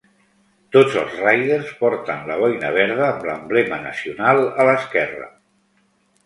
Tots 0.75 0.93
els 1.01 1.17
Raiders 1.25 1.69
porten 1.81 2.23
la 2.31 2.37
boina 2.45 2.71
verda 2.77 3.05
amb 3.09 3.27
l'emblema 3.31 3.79
nacional 3.85 4.43
a 4.49 4.67
l'esquerra. 4.71 5.31